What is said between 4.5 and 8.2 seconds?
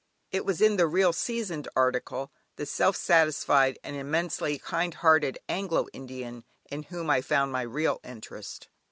kind hearted Anglo Indian, in whom I found my real